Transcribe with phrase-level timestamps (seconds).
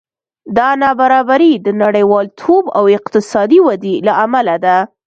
[0.57, 4.77] دا نابرابري د نړیوالتوب او اقتصادي ودې له امله ده